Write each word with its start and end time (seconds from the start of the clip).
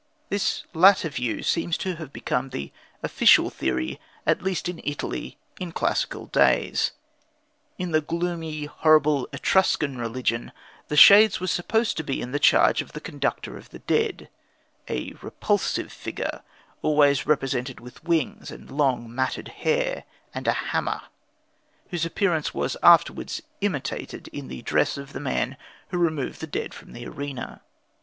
This 0.29 0.63
latter 0.73 1.09
view 1.09 1.43
seems 1.43 1.77
to 1.77 1.97
have 1.97 2.11
become 2.11 2.49
the 2.49 2.71
official 3.03 3.51
theory, 3.51 3.99
at 4.25 4.41
least 4.41 4.67
in 4.67 4.81
Italy, 4.83 5.37
in 5.59 5.71
classical 5.71 6.25
days. 6.25 6.93
In 7.77 7.91
the 7.91 8.01
gloomy, 8.01 8.65
horrible 8.65 9.29
Etruscan 9.31 9.99
religion, 9.99 10.53
the 10.87 10.97
shades 10.97 11.39
were 11.39 11.45
supposed 11.45 11.97
to 11.97 12.03
be 12.03 12.19
in 12.19 12.33
charge 12.39 12.81
of 12.81 12.93
the 12.93 12.99
Conductor 12.99 13.57
of 13.57 13.69
the 13.69 13.77
Dead 13.77 14.27
a 14.89 15.11
repulsive 15.21 15.91
figure, 15.91 16.41
always 16.81 17.27
represented 17.27 17.79
with 17.79 18.03
wings 18.03 18.49
and 18.49 18.71
long, 18.71 19.13
matted 19.13 19.49
hair 19.49 20.05
and 20.33 20.47
a 20.47 20.53
hammer, 20.73 21.01
whose 21.91 22.07
appearance 22.07 22.55
was 22.55 22.75
afterwards 22.81 23.43
imitated 23.61 24.29
in 24.29 24.47
the 24.47 24.63
dress 24.63 24.97
of 24.97 25.13
the 25.13 25.19
man 25.19 25.57
who 25.89 25.99
removed 25.99 26.39
the 26.41 26.47
dead 26.47 26.73
from 26.73 26.93
the 26.93 27.05
arena. 27.05 27.61